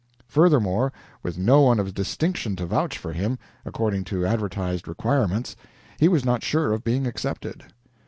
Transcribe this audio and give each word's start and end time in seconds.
Furthermore, 0.25 0.91
with 1.21 1.37
no 1.37 1.61
one 1.61 1.79
of 1.79 1.93
distinction 1.93 2.55
to 2.55 2.65
vouch 2.65 2.97
for 2.97 3.13
him, 3.13 3.37
according 3.65 4.03
to 4.05 4.25
advertised 4.25 4.87
requirements, 4.87 5.55
he 5.99 6.07
was 6.07 6.25
not 6.25 6.41
sure 6.41 6.71
of 6.71 6.83
being 6.83 7.05
accepted. 7.05 7.65